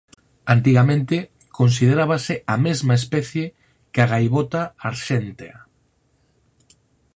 Antigamente 0.55 1.17
considerábase 1.59 2.33
a 2.53 2.55
mesma 2.65 2.93
especie 3.01 3.45
que 3.91 3.99
a 4.03 4.09
gaivota 4.13 4.61
arxéntea. 4.89 5.57